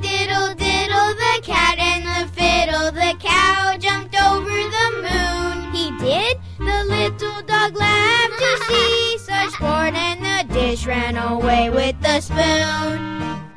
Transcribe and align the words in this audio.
diddle 0.00 0.54
diddle, 0.54 1.14
the 1.24 1.40
cat 1.42 1.78
and 1.78 2.04
the 2.04 2.32
fiddle, 2.32 2.92
the 2.92 3.14
cow 3.18 3.76
jumped 3.78 4.14
over 4.20 4.48
the 4.48 4.88
moon. 5.06 5.72
He 5.72 5.90
did? 5.98 6.38
The 6.58 6.84
little 6.84 7.42
dog 7.42 7.76
laughed 7.76 8.38
to 8.38 8.64
see 8.68 9.18
such 9.28 9.50
sport, 9.50 9.94
and 9.94 10.20
the 10.24 10.54
dish 10.54 10.86
ran 10.86 11.16
away 11.16 11.70
with 11.70 12.00
the 12.00 12.20
spoon. 12.20 13.47